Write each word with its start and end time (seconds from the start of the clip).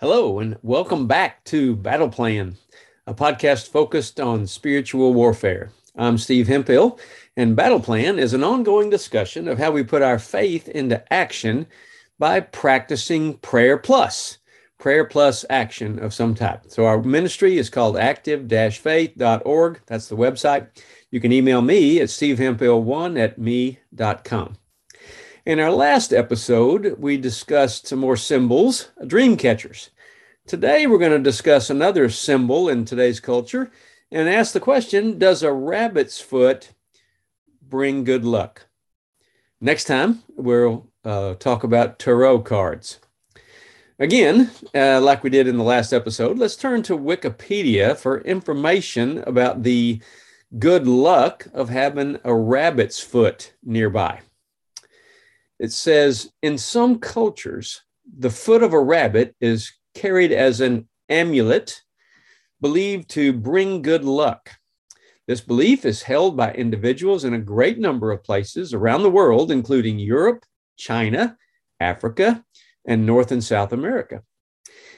Hello, 0.00 0.38
and 0.38 0.56
welcome 0.62 1.06
back 1.06 1.44
to 1.44 1.76
Battle 1.76 2.08
Plan, 2.08 2.56
a 3.06 3.12
podcast 3.12 3.68
focused 3.68 4.18
on 4.18 4.46
spiritual 4.46 5.12
warfare. 5.12 5.72
I'm 5.94 6.16
Steve 6.16 6.48
Hemphill, 6.48 6.98
and 7.36 7.54
Battle 7.54 7.80
Plan 7.80 8.18
is 8.18 8.32
an 8.32 8.42
ongoing 8.42 8.88
discussion 8.88 9.46
of 9.46 9.58
how 9.58 9.72
we 9.72 9.82
put 9.82 10.00
our 10.00 10.18
faith 10.18 10.68
into 10.68 11.04
action 11.12 11.66
by 12.18 12.40
practicing 12.40 13.36
prayer 13.40 13.76
plus, 13.76 14.38
prayer 14.78 15.04
plus 15.04 15.44
action 15.50 15.98
of 15.98 16.14
some 16.14 16.34
type. 16.34 16.62
So, 16.68 16.86
our 16.86 17.02
ministry 17.02 17.58
is 17.58 17.68
called 17.68 17.98
active 17.98 18.48
faith.org. 18.78 19.80
That's 19.84 20.08
the 20.08 20.16
website. 20.16 20.68
You 21.10 21.20
can 21.20 21.30
email 21.30 21.60
me 21.60 22.00
at 22.00 22.08
stevehemphill1 22.08 23.20
at 23.20 23.36
me.com. 23.36 24.56
In 25.50 25.58
our 25.58 25.72
last 25.72 26.12
episode, 26.12 26.94
we 27.00 27.16
discussed 27.16 27.88
some 27.88 27.98
more 27.98 28.16
symbols, 28.16 28.92
dream 29.04 29.36
catchers. 29.36 29.90
Today, 30.46 30.86
we're 30.86 30.96
going 30.96 31.10
to 31.10 31.18
discuss 31.18 31.68
another 31.68 32.08
symbol 32.08 32.68
in 32.68 32.84
today's 32.84 33.18
culture 33.18 33.72
and 34.12 34.28
ask 34.28 34.52
the 34.52 34.60
question 34.60 35.18
Does 35.18 35.42
a 35.42 35.52
rabbit's 35.52 36.20
foot 36.20 36.70
bring 37.60 38.04
good 38.04 38.24
luck? 38.24 38.68
Next 39.60 39.86
time, 39.86 40.22
we'll 40.36 40.86
uh, 41.04 41.34
talk 41.34 41.64
about 41.64 41.98
tarot 41.98 42.42
cards. 42.42 43.00
Again, 43.98 44.52
uh, 44.72 45.00
like 45.00 45.24
we 45.24 45.30
did 45.30 45.48
in 45.48 45.56
the 45.56 45.64
last 45.64 45.92
episode, 45.92 46.38
let's 46.38 46.54
turn 46.54 46.84
to 46.84 46.96
Wikipedia 46.96 47.96
for 47.96 48.20
information 48.20 49.18
about 49.26 49.64
the 49.64 50.00
good 50.60 50.86
luck 50.86 51.48
of 51.52 51.70
having 51.70 52.20
a 52.22 52.32
rabbit's 52.32 53.00
foot 53.00 53.52
nearby 53.64 54.20
it 55.60 55.72
says 55.72 56.32
in 56.42 56.56
some 56.56 56.98
cultures, 56.98 57.82
the 58.18 58.30
foot 58.30 58.62
of 58.62 58.72
a 58.72 58.80
rabbit 58.80 59.36
is 59.42 59.70
carried 59.94 60.32
as 60.32 60.62
an 60.62 60.88
amulet 61.10 61.82
believed 62.62 63.10
to 63.10 63.34
bring 63.34 63.82
good 63.82 64.02
luck. 64.02 64.50
This 65.28 65.42
belief 65.42 65.84
is 65.84 66.02
held 66.02 66.34
by 66.34 66.52
individuals 66.54 67.24
in 67.24 67.34
a 67.34 67.38
great 67.38 67.78
number 67.78 68.10
of 68.10 68.24
places 68.24 68.72
around 68.72 69.02
the 69.02 69.10
world, 69.10 69.52
including 69.52 69.98
Europe, 69.98 70.44
China, 70.78 71.36
Africa, 71.78 72.42
and 72.86 73.04
North 73.04 73.30
and 73.30 73.44
South 73.44 73.74
America. 73.74 74.22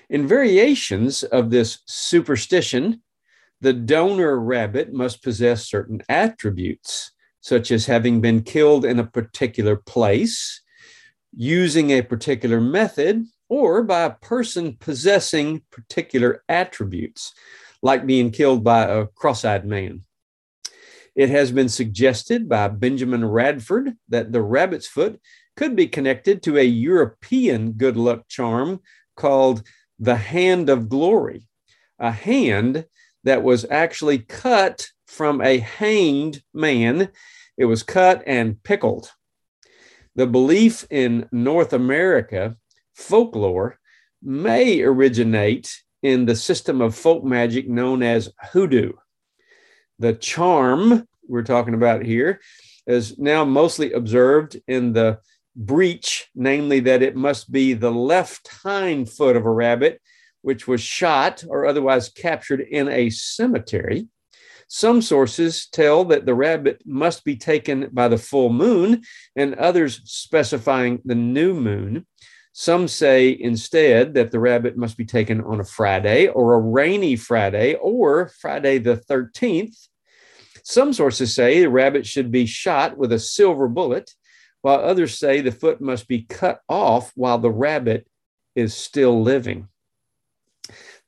In 0.08 0.28
variations 0.28 1.24
of 1.24 1.50
this 1.50 1.80
superstition, 1.86 3.02
the 3.60 3.72
donor 3.72 4.38
rabbit 4.38 4.92
must 4.92 5.24
possess 5.24 5.68
certain 5.68 6.02
attributes 6.08 7.10
such 7.42 7.72
as 7.72 7.86
having 7.86 8.20
been 8.20 8.42
killed 8.42 8.84
in 8.84 8.98
a 8.98 9.06
particular 9.06 9.76
place, 9.76 10.61
using 11.34 11.90
a 11.90 12.02
particular 12.02 12.60
method, 12.60 13.24
or 13.48 13.82
by 13.82 14.02
a 14.02 14.10
person 14.10 14.76
possessing 14.78 15.62
particular 15.70 16.42
attributes, 16.48 17.32
like 17.82 18.06
being 18.06 18.30
killed 18.30 18.64
by 18.64 18.84
a 18.84 19.06
cross 19.06 19.44
eyed 19.44 19.66
man. 19.66 20.04
It 21.14 21.28
has 21.28 21.52
been 21.52 21.68
suggested 21.68 22.48
by 22.48 22.68
Benjamin 22.68 23.24
Radford 23.24 23.94
that 24.08 24.32
the 24.32 24.40
rabbit's 24.40 24.88
foot 24.88 25.20
could 25.56 25.76
be 25.76 25.86
connected 25.86 26.42
to 26.42 26.56
a 26.56 26.64
European 26.64 27.72
good 27.72 27.96
luck 27.96 28.26
charm 28.28 28.80
called 29.16 29.62
the 29.98 30.16
Hand 30.16 30.70
of 30.70 30.88
Glory, 30.88 31.46
a 31.98 32.10
hand 32.10 32.86
that 33.24 33.42
was 33.42 33.66
actually 33.70 34.18
cut 34.18 34.88
from 35.06 35.42
a 35.42 35.58
hanged 35.58 36.42
man. 36.54 37.10
It 37.58 37.66
was 37.66 37.82
cut 37.82 38.22
and 38.26 38.62
pickled. 38.62 39.10
The 40.14 40.26
belief 40.26 40.86
in 40.90 41.28
North 41.32 41.72
America 41.72 42.56
folklore 42.94 43.78
may 44.22 44.82
originate 44.82 45.82
in 46.02 46.26
the 46.26 46.36
system 46.36 46.80
of 46.80 46.94
folk 46.94 47.24
magic 47.24 47.68
known 47.68 48.02
as 48.02 48.32
hoodoo. 48.52 48.92
The 49.98 50.12
charm 50.12 51.08
we're 51.26 51.44
talking 51.44 51.74
about 51.74 52.04
here 52.04 52.40
is 52.86 53.18
now 53.18 53.44
mostly 53.44 53.92
observed 53.92 54.60
in 54.66 54.92
the 54.92 55.20
breach, 55.56 56.28
namely 56.34 56.80
that 56.80 57.02
it 57.02 57.16
must 57.16 57.50
be 57.50 57.72
the 57.72 57.92
left 57.92 58.48
hind 58.48 59.08
foot 59.08 59.36
of 59.36 59.46
a 59.46 59.50
rabbit, 59.50 60.00
which 60.42 60.66
was 60.66 60.80
shot 60.80 61.44
or 61.48 61.64
otherwise 61.64 62.08
captured 62.08 62.60
in 62.60 62.88
a 62.88 63.10
cemetery. 63.10 64.08
Some 64.74 65.02
sources 65.02 65.66
tell 65.66 66.02
that 66.06 66.24
the 66.24 66.34
rabbit 66.34 66.80
must 66.86 67.26
be 67.26 67.36
taken 67.36 67.90
by 67.92 68.08
the 68.08 68.16
full 68.16 68.48
moon, 68.48 69.02
and 69.36 69.54
others 69.56 70.00
specifying 70.04 71.02
the 71.04 71.14
new 71.14 71.52
moon. 71.52 72.06
Some 72.54 72.88
say 72.88 73.36
instead 73.38 74.14
that 74.14 74.30
the 74.30 74.40
rabbit 74.40 74.78
must 74.78 74.96
be 74.96 75.04
taken 75.04 75.42
on 75.42 75.60
a 75.60 75.64
Friday 75.64 76.28
or 76.28 76.54
a 76.54 76.58
rainy 76.58 77.16
Friday 77.16 77.74
or 77.74 78.30
Friday 78.40 78.78
the 78.78 78.96
13th. 78.96 79.88
Some 80.64 80.94
sources 80.94 81.34
say 81.34 81.60
the 81.60 81.68
rabbit 81.68 82.06
should 82.06 82.32
be 82.32 82.46
shot 82.46 82.96
with 82.96 83.12
a 83.12 83.18
silver 83.18 83.68
bullet, 83.68 84.10
while 84.62 84.80
others 84.80 85.18
say 85.18 85.42
the 85.42 85.52
foot 85.52 85.82
must 85.82 86.08
be 86.08 86.22
cut 86.22 86.60
off 86.66 87.12
while 87.14 87.36
the 87.36 87.50
rabbit 87.50 88.08
is 88.56 88.72
still 88.72 89.22
living. 89.22 89.68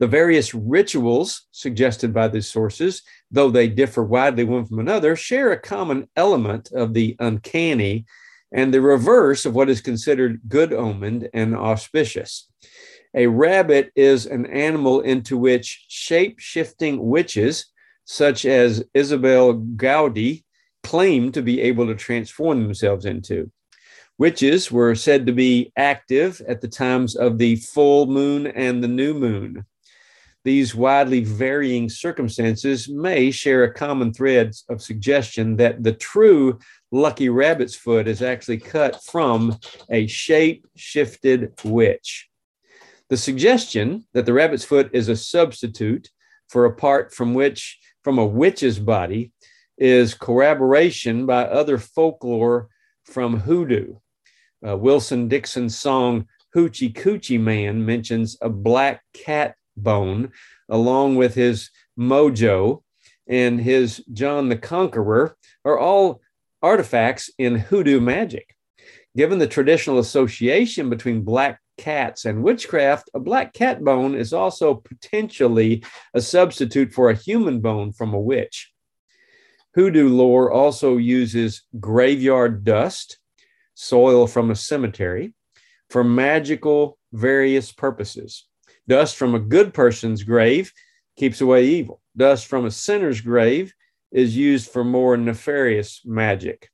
The 0.01 0.07
various 0.09 0.55
rituals 0.55 1.47
suggested 1.53 2.13
by 2.13 2.29
these 2.29 2.49
sources, 2.49 3.03
though 3.31 3.51
they 3.51 3.69
differ 3.69 4.03
widely 4.03 4.45
one 4.45 4.67
from 4.67 4.81
another, 4.81 5.15
share 5.15 5.53
a 5.53 5.61
common 5.61 6.09
element 6.17 6.73
of 6.73 6.95
the 6.95 7.17
uncanny 7.21 8.07
and 8.53 8.73
the 8.73 8.81
reverse 8.81 9.47
of 9.47 9.55
what 9.55 9.69
is 9.69 9.81
considered 9.81 10.41
good 10.49 10.73
omened 10.73 11.29
and 11.33 11.57
auspicious. 11.57 12.49
A 13.15 13.29
rabbit 13.29 13.93
is 13.95 14.27
an 14.27 14.47
animal 14.47 15.01
into 15.01 15.39
which 15.39 15.85
shape 15.89 16.41
shifting 16.41 17.05
witches, 17.05 17.67
such 18.05 18.45
as 18.45 18.85
Isobel 18.95 19.77
Gowdie, 19.77 20.45
claim 20.83 21.33
to 21.33 21.43
be 21.43 21.61
able 21.63 21.87
to 21.87 21.95
transform 21.95 22.63
themselves 22.63 23.07
into. 23.07 23.51
Witches 24.19 24.71
were 24.71 24.95
said 24.95 25.27
to 25.27 25.33
be 25.33 25.73
active 25.77 26.43
at 26.47 26.61
the 26.61 26.69
times 26.69 27.17
of 27.17 27.39
the 27.39 27.57
full 27.57 28.07
moon 28.07 28.47
and 28.49 28.83
the 28.83 28.89
new 28.89 29.15
moon. 29.15 29.65
These 30.45 30.75
widely 30.75 31.25
varying 31.25 31.89
circumstances 31.89 32.87
may 32.87 33.31
share 33.31 33.65
a 33.65 33.73
common 33.73 34.13
thread 34.13 34.55
of 34.69 34.83
suggestion 34.83 35.57
that 35.57 35.83
the 35.83 35.95
true 35.95 36.59
lucky 36.93 37.31
rabbit's 37.31 37.75
foot 37.75 38.07
is 38.07 38.21
actually 38.21 38.59
cut 38.59 39.03
from 39.05 39.59
a 39.91 40.07
shape 40.07 40.67
shifted 40.77 41.53
witch. 41.65 42.29
The 43.09 43.17
suggestion 43.17 44.07
that 44.13 44.27
the 44.27 44.35
rabbit's 44.35 44.65
foot 44.65 44.91
is 44.93 45.09
a 45.09 45.17
substitute 45.17 46.11
for 46.49 46.67
a 46.67 46.75
part 46.75 47.15
from 47.15 47.33
which 47.33 47.79
from 48.03 48.19
a 48.19 48.27
witch's 48.27 48.79
body 48.79 49.33
is 49.79 50.13
corroboration 50.13 51.25
by 51.25 51.45
other 51.45 51.79
folklore 51.79 52.69
from 53.05 53.41
hoodoo. 53.41 53.95
Uh, 54.67 54.77
Wilson 54.77 55.27
Dixon's 55.27 55.77
song 55.77 56.27
Hoochie 56.55 56.93
Coochie 56.93 57.41
Man 57.41 57.85
mentions 57.85 58.37
a 58.41 58.49
black 58.51 59.03
cat 59.15 59.57
bone, 59.77 60.33
along 60.69 61.17
with 61.17 61.35
his 61.35 61.71
mojo 61.99 62.83
and 63.27 63.61
his 63.61 64.05
John 64.13 64.49
the 64.49 64.57
Conqueror, 64.57 65.37
are 65.65 65.79
all 65.79 66.21
artifacts 66.63 67.31
in 67.39 67.57
hoodoo 67.57 68.01
magic. 68.01 68.55
Given 69.17 69.39
the 69.39 69.47
traditional 69.47 69.99
association 69.99 70.91
between 70.91 71.23
black 71.23 71.61
cats 71.79 72.25
and 72.25 72.43
witchcraft, 72.43 73.11
a 73.15 73.21
black 73.21 73.53
cat 73.53 73.83
bone 73.83 74.15
is 74.15 74.33
also 74.33 74.75
potentially 74.75 75.85
a 76.15 76.21
substitute 76.21 76.93
for 76.93 77.11
a 77.11 77.17
human 77.17 77.61
bone 77.61 77.93
from 77.93 78.15
a 78.15 78.21
witch. 78.21 78.73
Hoodoo 79.75 80.09
lore 80.09 80.53
also 80.53 80.97
uses 80.97 81.63
graveyard 81.81 82.65
dust, 82.65 83.19
soil 83.75 84.27
from 84.27 84.51
a 84.51 84.57
cemetery, 84.57 85.35
for 85.91 86.05
magical 86.05 86.99
various 87.13 87.73
purposes. 87.73 88.47
Dust 88.87 89.17
from 89.17 89.35
a 89.35 89.41
good 89.41 89.73
person's 89.73 90.23
grave 90.23 90.73
keeps 91.17 91.41
away 91.41 91.67
evil. 91.67 92.01
Dust 92.17 92.47
from 92.47 92.67
a 92.67 92.71
sinner's 92.71 93.21
grave 93.21 93.75
is 94.13 94.37
used 94.37 94.71
for 94.71 94.85
more 94.85 95.17
nefarious 95.17 96.03
magic. 96.05 96.71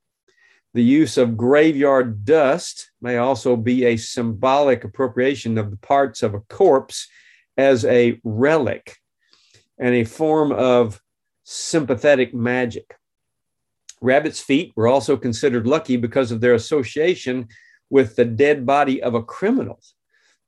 The 0.73 0.83
use 0.83 1.17
of 1.17 1.35
graveyard 1.35 2.23
dust 2.23 2.91
may 3.01 3.17
also 3.17 3.55
be 3.55 3.85
a 3.85 3.97
symbolic 3.97 4.83
appropriation 4.83 5.57
of 5.57 5.69
the 5.69 5.77
parts 5.77 6.23
of 6.23 6.33
a 6.33 6.39
corpse 6.41 7.07
as 7.57 7.83
a 7.85 8.19
relic 8.23 8.97
and 9.77 9.93
a 9.95 10.05
form 10.05 10.51
of 10.51 11.01
sympathetic 11.43 12.33
magic. 12.33 12.95
Rabbit's 13.99 14.39
feet 14.39 14.71
were 14.75 14.87
also 14.87 15.17
considered 15.17 15.67
lucky 15.67 15.97
because 15.97 16.31
of 16.31 16.41
their 16.41 16.53
association 16.53 17.47
with 17.89 18.15
the 18.15 18.25
dead 18.25 18.65
body 18.65 19.01
of 19.03 19.13
a 19.13 19.23
criminal. 19.23 19.79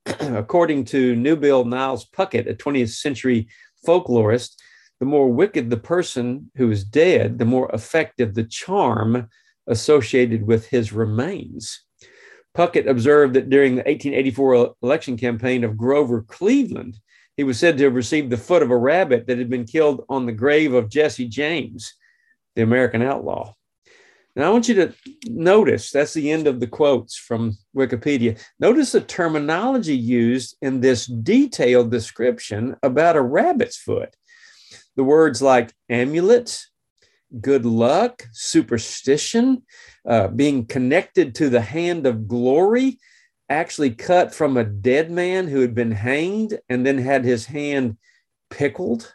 according 0.20 0.84
to 0.84 1.14
Newbell 1.14 1.64
Niles 1.66 2.06
Puckett, 2.06 2.48
a 2.48 2.54
20th 2.54 2.90
century 2.90 3.48
folklorist, 3.86 4.56
the 5.00 5.06
more 5.06 5.32
wicked 5.32 5.70
the 5.70 5.76
person 5.76 6.50
who 6.56 6.70
is 6.70 6.84
dead, 6.84 7.38
the 7.38 7.44
more 7.44 7.70
effective 7.72 8.34
the 8.34 8.44
charm 8.44 9.28
associated 9.66 10.46
with 10.46 10.66
his 10.66 10.92
remains. 10.92 11.84
Puckett 12.54 12.88
observed 12.88 13.34
that 13.34 13.50
during 13.50 13.72
the 13.72 13.82
1884 13.82 14.74
election 14.82 15.16
campaign 15.16 15.64
of 15.64 15.76
Grover 15.76 16.22
Cleveland, 16.22 16.98
he 17.36 17.42
was 17.42 17.58
said 17.58 17.76
to 17.78 17.84
have 17.84 17.94
received 17.94 18.30
the 18.30 18.36
foot 18.36 18.62
of 18.62 18.70
a 18.70 18.76
rabbit 18.76 19.26
that 19.26 19.38
had 19.38 19.50
been 19.50 19.64
killed 19.64 20.04
on 20.08 20.24
the 20.24 20.32
grave 20.32 20.72
of 20.72 20.88
Jesse 20.88 21.26
James, 21.26 21.94
the 22.54 22.62
American 22.62 23.02
outlaw. 23.02 23.54
Now, 24.36 24.48
I 24.48 24.50
want 24.50 24.68
you 24.68 24.74
to 24.74 24.94
notice 25.26 25.90
that's 25.90 26.14
the 26.14 26.30
end 26.32 26.48
of 26.48 26.58
the 26.58 26.66
quotes 26.66 27.16
from 27.16 27.56
Wikipedia. 27.76 28.40
Notice 28.58 28.90
the 28.92 29.00
terminology 29.00 29.96
used 29.96 30.56
in 30.60 30.80
this 30.80 31.06
detailed 31.06 31.92
description 31.92 32.76
about 32.82 33.16
a 33.16 33.22
rabbit's 33.22 33.76
foot. 33.76 34.16
The 34.96 35.04
words 35.04 35.40
like 35.40 35.72
amulet, 35.88 36.64
good 37.40 37.64
luck, 37.64 38.24
superstition, 38.32 39.62
uh, 40.08 40.28
being 40.28 40.66
connected 40.66 41.36
to 41.36 41.48
the 41.48 41.60
hand 41.60 42.04
of 42.06 42.26
glory, 42.26 42.98
actually 43.48 43.90
cut 43.90 44.34
from 44.34 44.56
a 44.56 44.64
dead 44.64 45.10
man 45.10 45.46
who 45.46 45.60
had 45.60 45.74
been 45.74 45.92
hanged 45.92 46.58
and 46.68 46.84
then 46.84 46.98
had 46.98 47.24
his 47.24 47.46
hand 47.46 47.98
pickled. 48.50 49.14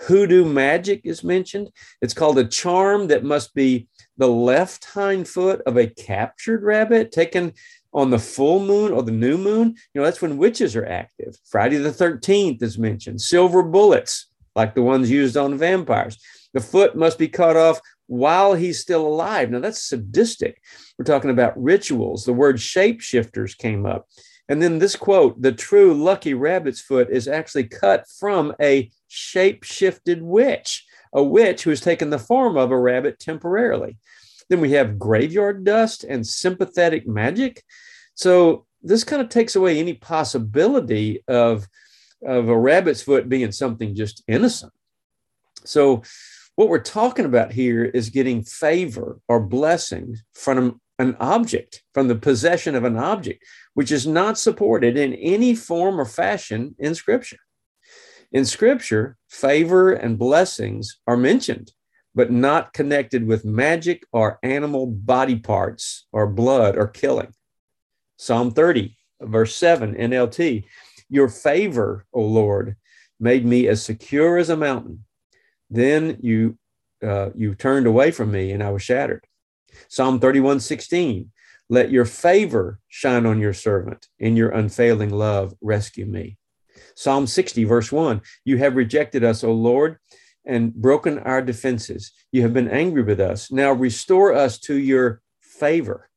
Hoodoo 0.00 0.44
magic 0.44 1.02
is 1.04 1.24
mentioned. 1.24 1.70
It's 2.00 2.14
called 2.14 2.38
a 2.38 2.46
charm 2.46 3.08
that 3.08 3.24
must 3.24 3.54
be 3.54 3.88
the 4.18 4.28
left 4.28 4.84
hind 4.84 5.26
foot 5.26 5.62
of 5.66 5.76
a 5.76 5.86
captured 5.86 6.62
rabbit 6.62 7.12
taken 7.12 7.54
on 7.94 8.10
the 8.10 8.18
full 8.18 8.60
moon 8.64 8.92
or 8.92 9.02
the 9.02 9.12
new 9.12 9.38
moon. 9.38 9.68
You 9.94 10.00
know, 10.00 10.04
that's 10.04 10.20
when 10.20 10.36
witches 10.36 10.76
are 10.76 10.86
active. 10.86 11.36
Friday 11.48 11.78
the 11.78 11.90
13th 11.90 12.62
is 12.62 12.78
mentioned. 12.78 13.20
Silver 13.20 13.62
bullets, 13.62 14.26
like 14.54 14.74
the 14.74 14.82
ones 14.82 15.10
used 15.10 15.36
on 15.36 15.56
vampires. 15.56 16.18
The 16.52 16.60
foot 16.60 16.96
must 16.96 17.18
be 17.18 17.28
cut 17.28 17.56
off 17.56 17.80
while 18.06 18.54
he's 18.54 18.80
still 18.80 19.06
alive. 19.06 19.50
Now, 19.50 19.60
that's 19.60 19.82
sadistic. 19.82 20.60
We're 20.98 21.04
talking 21.04 21.30
about 21.30 21.62
rituals. 21.62 22.24
The 22.24 22.32
word 22.32 22.56
shapeshifters 22.56 23.56
came 23.56 23.86
up. 23.86 24.08
And 24.48 24.62
then 24.62 24.78
this 24.78 24.96
quote 24.96 25.40
the 25.40 25.52
true 25.52 25.94
lucky 25.94 26.34
rabbit's 26.34 26.80
foot 26.80 27.10
is 27.10 27.28
actually 27.28 27.64
cut 27.64 28.06
from 28.18 28.54
a 28.60 28.90
shapeshifted 29.10 30.22
witch, 30.22 30.86
a 31.12 31.22
witch 31.22 31.62
who 31.62 31.70
has 31.70 31.80
taken 31.80 32.10
the 32.10 32.18
form 32.18 32.56
of 32.56 32.70
a 32.70 32.78
rabbit 32.78 33.18
temporarily. 33.18 33.96
Then 34.48 34.60
we 34.60 34.72
have 34.72 34.98
graveyard 34.98 35.64
dust 35.64 36.04
and 36.04 36.26
sympathetic 36.26 37.06
magic. 37.06 37.64
So 38.14 38.66
this 38.82 39.04
kind 39.04 39.20
of 39.20 39.28
takes 39.28 39.56
away 39.56 39.78
any 39.78 39.94
possibility 39.94 41.22
of, 41.28 41.68
of 42.26 42.48
a 42.48 42.58
rabbit's 42.58 43.02
foot 43.02 43.28
being 43.28 43.52
something 43.52 43.94
just 43.94 44.22
innocent. 44.26 44.72
So 45.64 46.02
what 46.56 46.68
we're 46.68 46.80
talking 46.80 47.24
about 47.24 47.52
here 47.52 47.84
is 47.84 48.10
getting 48.10 48.42
favor 48.42 49.20
or 49.28 49.40
blessings 49.40 50.24
from 50.32 50.80
an 50.98 51.16
object, 51.20 51.84
from 51.94 52.08
the 52.08 52.16
possession 52.16 52.74
of 52.74 52.84
an 52.84 52.96
object, 52.96 53.44
which 53.74 53.92
is 53.92 54.06
not 54.06 54.38
supported 54.38 54.96
in 54.96 55.14
any 55.14 55.54
form 55.54 56.00
or 56.00 56.04
fashion 56.04 56.74
in 56.78 56.94
Scripture. 56.94 57.38
In 58.32 58.44
Scripture, 58.44 59.16
favor 59.28 59.92
and 59.92 60.18
blessings 60.18 61.00
are 61.06 61.16
mentioned, 61.16 61.72
but 62.14 62.30
not 62.30 62.72
connected 62.72 63.26
with 63.26 63.44
magic 63.44 64.04
or 64.12 64.38
animal 64.42 64.86
body 64.86 65.36
parts 65.36 66.06
or 66.12 66.26
blood 66.26 66.76
or 66.76 66.86
killing. 66.86 67.32
Psalm 68.16 68.50
30, 68.50 68.96
verse 69.20 69.54
7, 69.56 69.94
NLT 69.94 70.64
Your 71.08 71.28
favor, 71.28 72.06
O 72.12 72.22
Lord, 72.22 72.76
made 73.18 73.44
me 73.44 73.66
as 73.66 73.82
secure 73.82 74.36
as 74.36 74.50
a 74.50 74.56
mountain 74.56 75.04
then 75.70 76.18
you 76.20 76.58
uh, 77.02 77.30
you 77.36 77.54
turned 77.54 77.86
away 77.86 78.10
from 78.10 78.32
me 78.32 78.50
and 78.50 78.62
I 78.62 78.70
was 78.70 78.82
shattered. 78.82 79.24
Psalm 79.88 80.18
31, 80.18 80.58
16. 80.58 81.30
Let 81.68 81.92
your 81.92 82.04
favor 82.04 82.80
shine 82.88 83.24
on 83.24 83.38
your 83.38 83.52
servant. 83.52 84.08
In 84.18 84.34
your 84.34 84.50
unfailing 84.50 85.10
love, 85.10 85.54
rescue 85.60 86.06
me. 86.06 86.38
Psalm 86.94 87.26
60, 87.26 87.64
verse 87.64 87.92
1. 87.92 88.20
You 88.44 88.58
have 88.58 88.76
rejected 88.76 89.24
us, 89.24 89.44
O 89.44 89.52
Lord, 89.52 89.98
and 90.44 90.74
broken 90.74 91.18
our 91.20 91.42
defenses. 91.42 92.12
You 92.32 92.42
have 92.42 92.54
been 92.54 92.68
angry 92.68 93.02
with 93.02 93.20
us. 93.20 93.52
Now 93.52 93.72
restore 93.72 94.32
us 94.32 94.58
to 94.60 94.76
your 94.76 95.20
favor. 95.40 96.08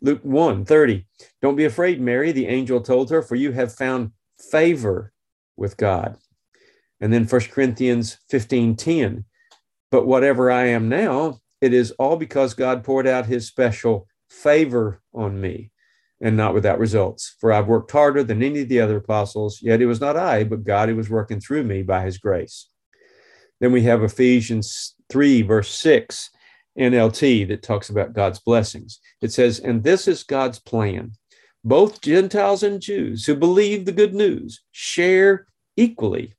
Luke 0.00 0.20
1, 0.22 0.64
30. 0.64 1.06
Don't 1.42 1.56
be 1.56 1.64
afraid, 1.64 2.00
Mary, 2.00 2.32
the 2.32 2.46
angel 2.46 2.80
told 2.80 3.10
her, 3.10 3.22
for 3.22 3.34
you 3.34 3.52
have 3.52 3.74
found 3.74 4.12
favor 4.50 5.12
with 5.56 5.76
God. 5.76 6.16
And 7.00 7.12
then 7.12 7.26
1 7.26 7.40
Corinthians 7.50 8.18
15 8.30 8.76
10. 8.76 9.24
But 9.90 10.06
whatever 10.06 10.50
I 10.50 10.66
am 10.66 10.88
now, 10.88 11.40
it 11.60 11.72
is 11.72 11.90
all 11.92 12.16
because 12.16 12.54
God 12.54 12.84
poured 12.84 13.06
out 13.06 13.26
his 13.26 13.46
special 13.46 14.06
favor 14.28 15.00
on 15.14 15.40
me 15.40 15.72
and 16.20 16.36
not 16.36 16.54
without 16.54 16.78
results. 16.78 17.36
For 17.40 17.52
I've 17.52 17.68
worked 17.68 17.90
harder 17.90 18.22
than 18.22 18.42
any 18.42 18.60
of 18.62 18.68
the 18.68 18.80
other 18.80 18.96
apostles, 18.96 19.60
yet 19.62 19.80
it 19.80 19.86
was 19.86 20.00
not 20.00 20.16
I, 20.16 20.44
but 20.44 20.64
God 20.64 20.88
who 20.88 20.96
was 20.96 21.10
working 21.10 21.40
through 21.40 21.64
me 21.64 21.82
by 21.82 22.04
his 22.04 22.18
grace. 22.18 22.68
Then 23.60 23.72
we 23.72 23.82
have 23.82 24.02
Ephesians 24.02 24.94
3, 25.10 25.42
verse 25.42 25.70
6, 25.70 26.30
NLT, 26.78 27.48
that 27.48 27.62
talks 27.62 27.90
about 27.90 28.12
God's 28.12 28.40
blessings. 28.40 29.00
It 29.20 29.32
says, 29.32 29.58
And 29.58 29.82
this 29.82 30.06
is 30.08 30.22
God's 30.22 30.58
plan. 30.58 31.12
Both 31.64 32.00
Gentiles 32.00 32.62
and 32.62 32.80
Jews 32.80 33.26
who 33.26 33.34
believe 33.34 33.84
the 33.84 33.92
good 33.92 34.14
news 34.14 34.62
share 34.70 35.46
equally 35.76 36.34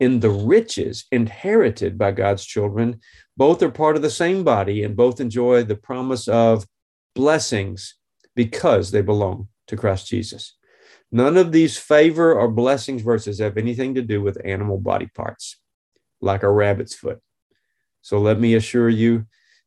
in 0.00 0.20
the 0.20 0.30
riches 0.30 1.04
inherited 1.12 1.96
by 1.96 2.10
God's 2.10 2.44
children. 2.44 3.00
Both 3.36 3.62
are 3.62 3.70
part 3.70 3.96
of 3.96 4.02
the 4.02 4.10
same 4.10 4.44
body 4.44 4.82
and 4.82 4.96
both 4.96 5.20
enjoy 5.20 5.62
the 5.62 5.76
promise 5.76 6.26
of 6.26 6.66
blessings 7.14 7.94
because 8.34 8.90
they 8.90 9.02
belong 9.02 9.48
to 9.66 9.76
Christ 9.76 10.08
Jesus. 10.08 10.56
None 11.10 11.36
of 11.36 11.52
these 11.52 11.76
favor 11.76 12.34
or 12.34 12.48
blessings 12.48 13.02
verses 13.02 13.38
have 13.38 13.58
anything 13.58 13.94
to 13.94 14.02
do 14.02 14.22
with 14.22 14.44
animal 14.44 14.78
body 14.78 15.08
parts, 15.14 15.58
like 16.20 16.42
a 16.42 16.50
rabbit's 16.50 16.94
foot. 16.94 17.20
So 18.00 18.18
let 18.18 18.40
me 18.40 18.54
assure 18.54 18.88
you 18.88 19.26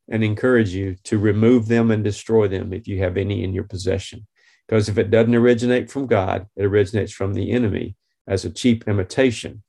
and 0.10 0.24
encourage 0.24 0.74
you 0.74 0.96
to 1.04 1.18
remove 1.18 1.68
them 1.68 1.92
and 1.92 2.04
destroy 2.04 2.48
them 2.48 2.74
if 2.74 2.88
you 2.88 3.00
have 3.00 3.18
any 3.18 3.44
in 3.44 3.54
your 3.54 3.64
possession. 3.64 4.28
Because 4.68 4.90
if 4.90 4.98
it 4.98 5.12
doesn't 5.12 5.36
originate 5.36 5.92
from 5.92 6.08
God, 6.08 6.48
it 6.56 6.66
originates 6.66 7.12
from 7.12 7.34
the 7.34 7.52
enemy 7.52 7.96
as 8.28 8.46
a 8.46 8.50
cheap 8.50 8.88
imitation 8.88 9.64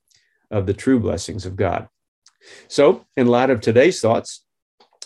of 0.50 0.66
the 0.66 0.75
true 0.75 0.99
blessings 0.99 1.44
of 1.44 1.56
God. 1.56 1.88
So, 2.69 3.04
in 3.16 3.26
light 3.26 3.50
of 3.50 3.60
today's 3.60 4.00
thoughts, 4.00 4.44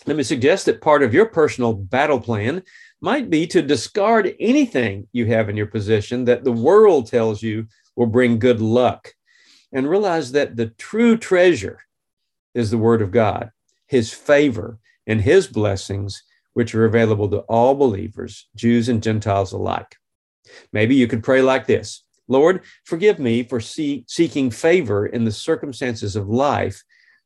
let 0.05 0.15
me 0.15 0.23
suggest 0.23 0.65
that 0.65 0.81
part 0.81 1.03
of 1.03 1.13
your 1.13 1.25
personal 1.25 1.73
battle 1.73 2.19
plan 2.19 2.63
might 3.01 3.29
be 3.29 3.47
to 3.47 3.61
discard 3.61 4.35
anything 4.39 5.07
you 5.11 5.25
have 5.25 5.49
in 5.49 5.57
your 5.57 5.67
possession 5.67 6.25
that 6.25 6.43
the 6.43 6.51
world 6.51 7.07
tells 7.07 7.41
you 7.41 7.67
will 7.95 8.05
bring 8.05 8.39
good 8.39 8.61
luck 8.61 9.13
and 9.73 9.89
realize 9.89 10.31
that 10.31 10.55
the 10.55 10.67
true 10.67 11.17
treasure 11.17 11.79
is 12.53 12.69
the 12.69 12.77
Word 12.77 13.01
of 13.01 13.11
God, 13.11 13.51
His 13.87 14.13
favor, 14.13 14.79
and 15.07 15.21
His 15.21 15.47
blessings, 15.47 16.23
which 16.53 16.75
are 16.75 16.85
available 16.85 17.29
to 17.29 17.39
all 17.39 17.75
believers, 17.75 18.47
Jews 18.55 18.89
and 18.89 19.01
Gentiles 19.01 19.53
alike. 19.53 19.95
Maybe 20.73 20.95
you 20.95 21.07
could 21.07 21.23
pray 21.23 21.41
like 21.41 21.65
this 21.65 22.03
Lord, 22.27 22.63
forgive 22.85 23.19
me 23.19 23.43
for 23.43 23.59
see, 23.59 24.05
seeking 24.07 24.51
favor 24.51 25.05
in 25.05 25.25
the 25.25 25.31
circumstances 25.31 26.15
of 26.15 26.29
life 26.29 26.83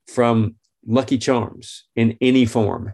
from 0.08 0.56
lucky 0.86 1.18
charms 1.18 1.86
in 1.96 2.18
any 2.22 2.46
form. 2.46 2.94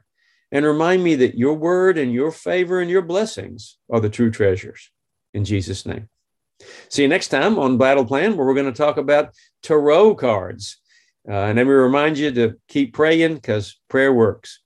And 0.52 0.66
remind 0.66 1.04
me 1.04 1.16
that 1.16 1.38
your 1.38 1.54
word 1.54 1.98
and 1.98 2.14
your 2.14 2.32
favor 2.32 2.82
and 2.82 2.90
your 2.90 3.02
blessings 3.02 3.78
are 3.90 4.00
the 4.00 4.10
true 4.10 4.32
treasures. 4.32 4.92
In 5.34 5.46
Jesus' 5.46 5.86
name. 5.86 6.10
See 6.90 7.04
you 7.04 7.08
next 7.08 7.30
time 7.30 7.58
on 7.58 7.78
Battle 7.78 8.06
Plan, 8.06 8.36
where 8.36 8.46
we're 8.46 8.54
going 8.54 8.66
to 8.66 8.72
talk 8.72 8.98
about 8.98 9.34
tarot 9.64 10.16
cards. 10.16 10.78
Uh, 11.28 11.34
and 11.34 11.58
let 11.58 11.66
me 11.66 11.72
remind 11.72 12.18
you 12.18 12.32
to 12.32 12.56
keep 12.68 12.94
praying 12.94 13.36
because 13.36 13.80
prayer 13.90 14.14
works. 14.14 14.60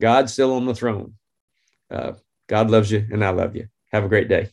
God's 0.00 0.32
still 0.32 0.54
on 0.54 0.66
the 0.66 0.74
throne. 0.74 1.14
Uh, 1.90 2.12
God 2.48 2.70
loves 2.70 2.90
you, 2.90 3.06
and 3.10 3.24
I 3.24 3.30
love 3.30 3.56
you. 3.56 3.68
Have 3.92 4.04
a 4.04 4.08
great 4.08 4.28
day. 4.28 4.50